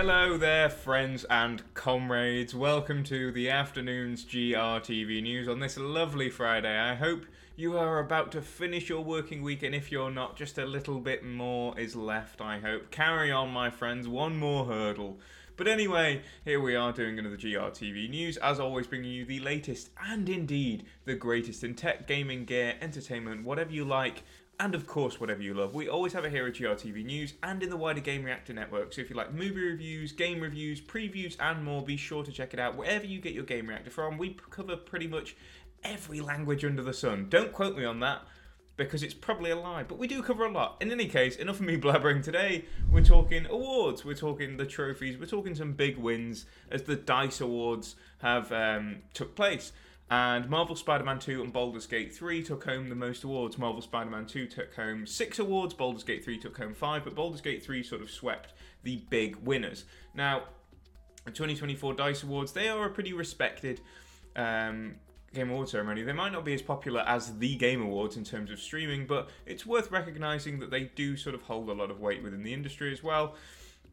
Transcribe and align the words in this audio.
Hello 0.00 0.38
there, 0.38 0.70
friends 0.70 1.24
and 1.24 1.60
comrades. 1.74 2.54
Welcome 2.54 3.02
to 3.02 3.32
the 3.32 3.50
afternoon's 3.50 4.24
GRTV 4.24 5.20
news 5.20 5.48
on 5.48 5.58
this 5.58 5.76
lovely 5.76 6.30
Friday. 6.30 6.78
I 6.78 6.94
hope 6.94 7.26
you 7.56 7.76
are 7.76 7.98
about 7.98 8.30
to 8.30 8.40
finish 8.40 8.88
your 8.88 9.02
working 9.02 9.42
week, 9.42 9.64
and 9.64 9.74
if 9.74 9.90
you're 9.90 10.12
not, 10.12 10.36
just 10.36 10.56
a 10.56 10.64
little 10.64 11.00
bit 11.00 11.24
more 11.24 11.76
is 11.76 11.96
left, 11.96 12.40
I 12.40 12.60
hope. 12.60 12.92
Carry 12.92 13.32
on, 13.32 13.50
my 13.50 13.70
friends, 13.70 14.06
one 14.06 14.36
more 14.36 14.66
hurdle. 14.66 15.18
But 15.56 15.66
anyway, 15.66 16.22
here 16.44 16.60
we 16.60 16.76
are 16.76 16.92
doing 16.92 17.18
another 17.18 17.36
GRTV 17.36 18.08
news, 18.08 18.36
as 18.36 18.60
always, 18.60 18.86
bringing 18.86 19.10
you 19.10 19.24
the 19.24 19.40
latest 19.40 19.90
and 20.00 20.28
indeed 20.28 20.86
the 21.06 21.16
greatest 21.16 21.64
in 21.64 21.74
tech, 21.74 22.06
gaming, 22.06 22.44
gear, 22.44 22.76
entertainment, 22.80 23.44
whatever 23.44 23.72
you 23.72 23.84
like, 23.84 24.22
and 24.60 24.74
of 24.74 24.86
course, 24.86 25.20
whatever 25.20 25.42
you 25.42 25.54
love. 25.54 25.74
We 25.74 25.88
always 25.88 26.12
have 26.14 26.24
it 26.24 26.32
here 26.32 26.46
at 26.46 26.54
GRTV 26.54 27.04
News 27.04 27.34
and 27.42 27.62
in 27.62 27.70
the 27.70 27.76
wider 27.76 28.00
Game 28.00 28.24
Reactor 28.24 28.52
network. 28.52 28.92
So 28.92 29.00
if 29.00 29.10
you 29.10 29.16
like 29.16 29.32
movie 29.32 29.60
reviews, 29.60 30.12
game 30.12 30.40
reviews, 30.40 30.80
previews, 30.80 31.36
and 31.38 31.64
more, 31.64 31.82
be 31.82 31.96
sure 31.96 32.24
to 32.24 32.32
check 32.32 32.54
it 32.54 32.60
out 32.60 32.76
wherever 32.76 33.06
you 33.06 33.20
get 33.20 33.34
your 33.34 33.44
Game 33.44 33.68
Reactor 33.68 33.90
from. 33.90 34.18
We 34.18 34.36
cover 34.50 34.76
pretty 34.76 35.06
much 35.06 35.36
every 35.84 36.20
language 36.20 36.64
under 36.64 36.82
the 36.82 36.92
sun. 36.92 37.26
Don't 37.28 37.52
quote 37.52 37.76
me 37.76 37.84
on 37.84 38.00
that 38.00 38.22
because 38.76 39.02
it's 39.02 39.14
probably 39.14 39.50
a 39.50 39.56
lie, 39.56 39.82
but 39.82 39.98
we 39.98 40.06
do 40.06 40.22
cover 40.22 40.44
a 40.44 40.50
lot. 40.50 40.76
In 40.80 40.90
any 40.90 41.06
case, 41.06 41.36
enough 41.36 41.60
of 41.60 41.66
me 41.66 41.76
blabbering 41.80 42.22
today. 42.22 42.64
We're 42.90 43.04
talking 43.04 43.46
awards, 43.46 44.04
we're 44.04 44.14
talking 44.14 44.56
the 44.56 44.66
trophies, 44.66 45.18
we're 45.18 45.26
talking 45.26 45.54
some 45.54 45.72
big 45.72 45.98
wins 45.98 46.46
as 46.70 46.84
the 46.84 46.96
DICE 46.96 47.40
Awards 47.40 47.96
have 48.22 48.50
um, 48.52 48.98
took 49.14 49.34
place. 49.34 49.72
And 50.10 50.48
Marvel 50.48 50.74
Spider 50.74 51.04
Man 51.04 51.18
2 51.18 51.42
and 51.42 51.52
Baldur's 51.52 51.86
Gate 51.86 52.14
3 52.14 52.42
took 52.42 52.64
home 52.64 52.88
the 52.88 52.94
most 52.94 53.24
awards. 53.24 53.58
Marvel 53.58 53.82
Spider 53.82 54.10
Man 54.10 54.26
2 54.26 54.46
took 54.46 54.74
home 54.74 55.06
six 55.06 55.38
awards, 55.38 55.74
Baldur's 55.74 56.04
Gate 56.04 56.24
3 56.24 56.38
took 56.38 56.56
home 56.56 56.72
five, 56.72 57.04
but 57.04 57.14
Baldur's 57.14 57.42
Gate 57.42 57.62
3 57.62 57.82
sort 57.82 58.00
of 58.00 58.10
swept 58.10 58.54
the 58.84 59.02
big 59.10 59.36
winners. 59.36 59.84
Now, 60.14 60.44
the 61.26 61.30
2024 61.30 61.94
DICE 61.94 62.22
Awards, 62.22 62.52
they 62.52 62.68
are 62.68 62.86
a 62.86 62.90
pretty 62.90 63.12
respected 63.12 63.82
um, 64.34 64.94
Game 65.34 65.50
Awards 65.50 65.72
ceremony. 65.72 66.02
They 66.02 66.12
might 66.12 66.32
not 66.32 66.44
be 66.44 66.54
as 66.54 66.62
popular 66.62 67.02
as 67.02 67.38
the 67.38 67.56
Game 67.56 67.82
Awards 67.82 68.16
in 68.16 68.24
terms 68.24 68.50
of 68.50 68.58
streaming, 68.60 69.06
but 69.06 69.28
it's 69.44 69.66
worth 69.66 69.90
recognizing 69.90 70.58
that 70.60 70.70
they 70.70 70.84
do 70.84 71.18
sort 71.18 71.34
of 71.34 71.42
hold 71.42 71.68
a 71.68 71.74
lot 71.74 71.90
of 71.90 72.00
weight 72.00 72.22
within 72.22 72.42
the 72.42 72.54
industry 72.54 72.90
as 72.92 73.02
well. 73.02 73.34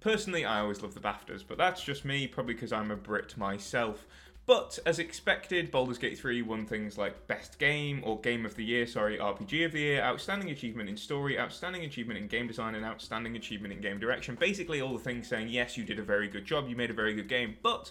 Personally, 0.00 0.44
I 0.44 0.60
always 0.60 0.82
love 0.82 0.94
the 0.94 1.00
BAFTAs, 1.00 1.44
but 1.46 1.58
that's 1.58 1.82
just 1.82 2.04
me, 2.04 2.28
probably 2.28 2.54
because 2.54 2.72
I'm 2.72 2.90
a 2.90 2.96
Brit 2.96 3.36
myself. 3.36 4.06
But 4.46 4.78
as 4.84 4.98
expected, 4.98 5.70
Baldur's 5.70 5.96
Gate 5.96 6.18
3 6.18 6.42
won 6.42 6.66
things 6.66 6.98
like 6.98 7.26
Best 7.26 7.58
Game 7.58 8.02
or 8.04 8.20
Game 8.20 8.44
of 8.44 8.56
the 8.56 8.64
Year, 8.64 8.86
sorry, 8.86 9.16
RPG 9.16 9.64
of 9.64 9.72
the 9.72 9.80
Year, 9.80 10.02
Outstanding 10.02 10.50
Achievement 10.50 10.90
in 10.90 10.98
Story, 10.98 11.38
Outstanding 11.38 11.84
Achievement 11.84 12.18
in 12.18 12.26
Game 12.26 12.46
Design, 12.46 12.74
and 12.74 12.84
Outstanding 12.84 13.36
Achievement 13.36 13.72
in 13.72 13.80
Game 13.80 13.98
Direction. 13.98 14.34
Basically, 14.34 14.82
all 14.82 14.92
the 14.92 15.02
things 15.02 15.28
saying, 15.28 15.48
yes, 15.48 15.78
you 15.78 15.84
did 15.84 15.98
a 15.98 16.02
very 16.02 16.28
good 16.28 16.44
job, 16.44 16.68
you 16.68 16.76
made 16.76 16.90
a 16.90 16.94
very 16.94 17.14
good 17.14 17.28
game. 17.28 17.56
But 17.62 17.90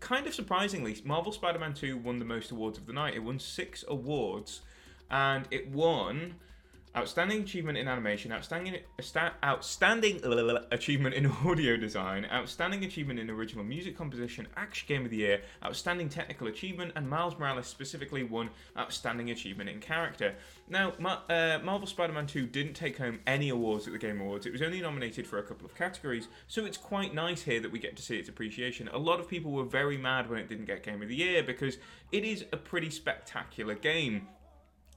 kind 0.00 0.26
of 0.26 0.34
surprisingly, 0.34 1.00
Marvel 1.02 1.32
Spider 1.32 1.58
Man 1.58 1.72
2 1.72 1.96
won 1.96 2.18
the 2.18 2.26
most 2.26 2.50
awards 2.50 2.76
of 2.76 2.86
the 2.86 2.92
night. 2.92 3.14
It 3.14 3.22
won 3.22 3.38
six 3.38 3.82
awards, 3.88 4.60
and 5.10 5.48
it 5.50 5.70
won 5.70 6.34
Outstanding 6.96 7.42
achievement 7.42 7.76
in 7.76 7.88
animation, 7.88 8.32
outstanding 8.32 8.78
outstanding 9.44 10.18
achievement 10.72 11.14
in 11.14 11.26
audio 11.26 11.76
design, 11.76 12.26
outstanding 12.32 12.84
achievement 12.84 13.20
in 13.20 13.28
original 13.28 13.64
music 13.64 13.98
composition, 13.98 14.48
action 14.56 14.86
game 14.88 15.04
of 15.04 15.10
the 15.10 15.18
year, 15.18 15.42
outstanding 15.62 16.08
technical 16.08 16.46
achievement, 16.46 16.92
and 16.96 17.06
Miles 17.06 17.38
Morales 17.38 17.66
specifically 17.66 18.22
won 18.22 18.48
outstanding 18.78 19.28
achievement 19.30 19.68
in 19.68 19.78
character. 19.78 20.36
Now, 20.70 20.92
uh, 21.28 21.58
Marvel 21.62 21.86
Spider-Man 21.86 22.28
2 22.28 22.46
didn't 22.46 22.72
take 22.72 22.96
home 22.96 23.20
any 23.26 23.50
awards 23.50 23.86
at 23.86 23.92
the 23.92 23.98
Game 23.98 24.22
Awards. 24.22 24.46
It 24.46 24.52
was 24.52 24.62
only 24.62 24.80
nominated 24.80 25.26
for 25.26 25.38
a 25.38 25.42
couple 25.42 25.66
of 25.66 25.74
categories, 25.74 26.28
so 26.48 26.64
it's 26.64 26.78
quite 26.78 27.12
nice 27.12 27.42
here 27.42 27.60
that 27.60 27.70
we 27.70 27.78
get 27.78 27.96
to 27.96 28.02
see 28.02 28.16
its 28.16 28.30
appreciation. 28.30 28.88
A 28.88 28.98
lot 28.98 29.20
of 29.20 29.28
people 29.28 29.52
were 29.52 29.64
very 29.64 29.98
mad 29.98 30.30
when 30.30 30.38
it 30.38 30.48
didn't 30.48 30.64
get 30.64 30.82
Game 30.82 31.02
of 31.02 31.08
the 31.08 31.16
Year 31.16 31.42
because 31.42 31.76
it 32.10 32.24
is 32.24 32.46
a 32.52 32.56
pretty 32.56 32.88
spectacular 32.88 33.74
game 33.74 34.28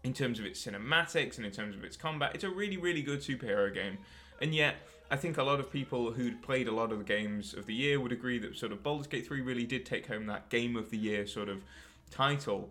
in 0.04 0.14
terms 0.14 0.40
of 0.40 0.46
its 0.46 0.66
cinematics 0.66 1.38
and 1.38 1.46
in 1.46 1.52
terms 1.52 1.76
of 1.76 1.84
its 1.84 1.98
combat. 1.98 2.32
It's 2.34 2.44
a 2.44 2.50
really, 2.50 2.78
really 2.78 3.02
good 3.02 3.20
superhero 3.20 3.74
game. 3.74 3.98
And 4.42 4.56
yet, 4.56 4.76
I 5.12 5.16
think 5.16 5.38
a 5.38 5.44
lot 5.44 5.60
of 5.60 5.72
people 5.72 6.12
who'd 6.12 6.42
played 6.42 6.68
a 6.68 6.72
lot 6.72 6.92
of 6.92 7.00
the 7.00 7.04
games 7.04 7.54
of 7.54 7.66
the 7.66 7.74
year 7.74 8.00
would 8.00 8.12
agree 8.12 8.38
that 8.40 8.58
sort 8.58 8.72
of 8.72 8.84
Baldur's 8.84 9.08
Gate 9.08 9.28
3 9.28 9.42
really 9.42 9.66
did 9.66 9.86
take 9.86 10.08
home 10.08 10.28
that 10.28 10.50
game 10.50 10.76
of 10.76 10.92
the 10.92 10.98
year 10.98 11.26
sort 11.26 11.50
of 11.50 11.64
title 12.12 12.70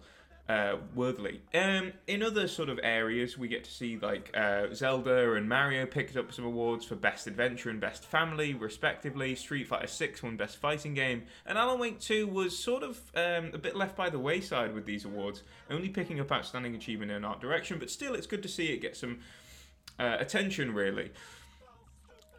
uh. 0.49 0.77
Um, 1.55 1.93
in 2.07 2.23
other 2.23 2.49
sort 2.49 2.71
of 2.71 2.81
areas, 2.83 3.37
we 3.37 3.49
get 3.49 3.65
to 3.65 3.71
see 3.71 3.99
like 3.99 4.31
uh, 4.35 4.73
Zelda 4.73 5.35
and 5.35 5.49
Mario 5.49 5.85
picked 5.85 6.17
up 6.17 6.33
some 6.33 6.45
awards 6.45 6.87
for 6.87 6.97
Best 6.97 7.27
Adventure 7.27 7.69
and 7.69 7.81
Best 7.81 8.05
Family, 8.05 8.55
respectively. 8.55 9.35
Street 9.35 9.69
Fighter 9.69 9.87
6 9.87 10.23
won 10.23 10.37
Best 10.37 10.57
Fighting 10.57 10.95
Game, 10.95 11.25
and 11.45 11.59
Alan 11.59 11.79
Wake 11.79 12.01
2 12.01 12.27
was 12.27 12.59
sort 12.59 12.83
of 12.83 12.99
um, 13.15 13.51
a 13.53 13.59
bit 13.59 13.77
left 13.77 13.97
by 13.97 14.09
the 14.09 14.19
wayside 14.19 14.75
with 14.75 14.87
these 14.87 15.05
awards, 15.05 15.43
only 15.71 15.89
picking 15.89 16.19
up 16.21 16.33
Outstanding 16.33 16.75
Achievement 16.75 17.11
in 17.11 17.25
Art 17.25 17.41
Direction, 17.41 17.79
but 17.79 17.91
still, 17.91 18.15
it's 18.15 18.27
good 18.27 18.43
to 18.43 18.49
see 18.49 18.73
it 18.73 18.81
get 18.81 18.97
some 18.97 19.19
uh, 19.99 20.17
attention, 20.19 20.73
really. 20.73 21.11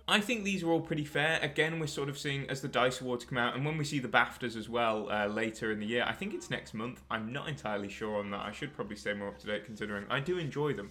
I 0.10 0.20
think 0.20 0.44
these 0.44 0.64
are 0.64 0.72
all 0.72 0.82
pretty 0.82 1.06
fair. 1.06 1.40
Again, 1.44 1.80
we're 1.80 1.86
sort 1.86 2.10
of 2.10 2.18
seeing 2.18 2.50
as 2.50 2.62
the 2.62 2.68
Dice 2.68 3.00
Awards 3.00 3.26
come 3.26 3.38
out, 3.38 3.56
and 3.56 3.64
when 3.64 3.78
we 3.78 3.86
see 3.86 4.00
the 4.00 4.08
BAFTAs 4.08 4.58
as 4.58 4.68
well 4.68 5.08
uh, 5.12 5.28
later 5.28 5.72
in 5.72 5.80
the 5.80 5.86
year, 5.86 6.04
I 6.08 6.14
think 6.14 6.34
it's 6.34 6.50
next 6.50 6.74
month. 6.74 7.04
I'm 7.12 7.32
not 7.32 7.48
entirely 7.48 7.90
sure 7.90 8.18
on 8.18 8.32
that. 8.32 8.40
I 8.40 8.52
should 8.52 8.74
probably 8.74 8.96
stay 8.96 9.14
more 9.14 9.28
up 9.28 9.38
to 9.40 9.46
date 9.46 9.66
considering 9.66 10.06
I 10.10 10.20
do 10.20 10.40
enjoy 10.40 10.74
them. 10.74 10.90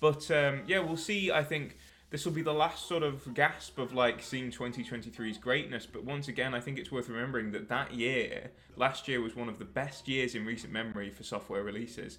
But 0.00 0.30
um, 0.30 0.64
yeah, 0.66 0.80
we'll 0.80 0.98
see. 0.98 1.32
I 1.32 1.42
think 1.44 1.78
this 2.10 2.26
will 2.26 2.32
be 2.32 2.42
the 2.42 2.52
last 2.52 2.86
sort 2.86 3.02
of 3.02 3.32
gasp 3.32 3.78
of 3.78 3.94
like 3.94 4.22
seeing 4.22 4.50
2023's 4.50 5.38
greatness. 5.38 5.86
But 5.86 6.04
once 6.04 6.28
again, 6.28 6.54
I 6.54 6.60
think 6.60 6.78
it's 6.78 6.92
worth 6.92 7.08
remembering 7.08 7.52
that 7.52 7.70
that 7.70 7.94
year, 7.94 8.50
last 8.76 9.08
year, 9.08 9.22
was 9.22 9.34
one 9.34 9.48
of 9.48 9.58
the 9.58 9.64
best 9.64 10.08
years 10.08 10.34
in 10.34 10.44
recent 10.44 10.74
memory 10.74 11.08
for 11.08 11.22
software 11.22 11.62
releases. 11.62 12.18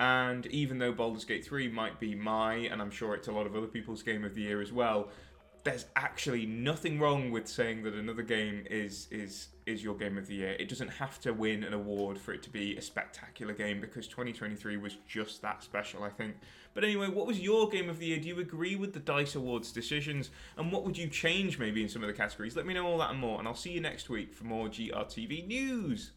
And 0.00 0.46
even 0.46 0.78
though 0.78 0.92
Baldur's 0.92 1.24
Gate 1.24 1.44
3 1.44 1.68
might 1.68 2.00
be 2.00 2.16
my, 2.16 2.54
and 2.54 2.82
I'm 2.82 2.90
sure 2.90 3.14
it's 3.14 3.28
a 3.28 3.32
lot 3.32 3.46
of 3.46 3.54
other 3.54 3.66
people's 3.66 4.02
game 4.02 4.24
of 4.24 4.34
the 4.34 4.42
year 4.42 4.60
as 4.60 4.72
well, 4.72 5.08
there's 5.68 5.84
actually 5.96 6.46
nothing 6.46 6.98
wrong 6.98 7.30
with 7.30 7.46
saying 7.46 7.82
that 7.82 7.92
another 7.92 8.22
game 8.22 8.64
is 8.70 9.06
is 9.10 9.48
is 9.66 9.84
your 9.84 9.94
game 9.94 10.16
of 10.16 10.26
the 10.26 10.34
year. 10.34 10.56
It 10.58 10.66
doesn't 10.66 10.88
have 10.88 11.20
to 11.20 11.34
win 11.34 11.62
an 11.62 11.74
award 11.74 12.16
for 12.18 12.32
it 12.32 12.42
to 12.44 12.50
be 12.50 12.74
a 12.78 12.80
spectacular 12.80 13.52
game 13.52 13.78
because 13.78 14.08
2023 14.08 14.78
was 14.78 14.96
just 15.06 15.42
that 15.42 15.62
special, 15.62 16.04
I 16.04 16.08
think. 16.08 16.36
But 16.72 16.84
anyway, 16.84 17.08
what 17.08 17.26
was 17.26 17.38
your 17.38 17.68
game 17.68 17.90
of 17.90 17.98
the 17.98 18.06
year? 18.06 18.18
Do 18.18 18.28
you 18.28 18.40
agree 18.40 18.76
with 18.76 18.94
the 18.94 19.00
Dice 19.00 19.34
Awards 19.34 19.70
decisions? 19.70 20.30
And 20.56 20.72
what 20.72 20.84
would 20.86 20.96
you 20.96 21.06
change 21.06 21.58
maybe 21.58 21.82
in 21.82 21.88
some 21.90 22.02
of 22.02 22.06
the 22.06 22.14
categories? 22.14 22.56
Let 22.56 22.64
me 22.64 22.72
know 22.72 22.86
all 22.86 22.96
that 22.98 23.10
and 23.10 23.20
more, 23.20 23.38
and 23.38 23.46
I'll 23.46 23.54
see 23.54 23.72
you 23.72 23.82
next 23.82 24.08
week 24.08 24.32
for 24.32 24.44
more 24.44 24.68
GRTV 24.68 25.46
news. 25.46 26.12